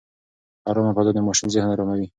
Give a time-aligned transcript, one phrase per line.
[0.69, 2.07] ارامه فضا د ماشوم ذهن اراموي.